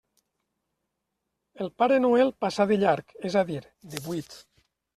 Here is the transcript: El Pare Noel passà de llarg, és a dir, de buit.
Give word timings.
El 1.67 1.69
Pare 1.83 2.01
Noel 2.07 2.33
passà 2.47 2.67
de 2.73 2.79
llarg, 2.85 3.17
és 3.33 3.39
a 3.43 3.47
dir, 3.53 3.61
de 3.95 4.05
buit. 4.09 4.39